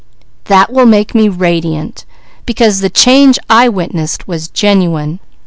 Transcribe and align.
"That 0.45 0.73
will 0.73 0.87
make 0.87 1.13
me 1.13 1.29
radiant, 1.29 2.05
because 2.47 2.79
the 2.79 2.89
change 2.89 3.37
I 3.51 3.69
witnessed 3.69 4.27
was 4.27 4.47
genuine. 4.47 5.19